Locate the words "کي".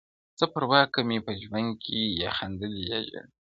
1.83-1.99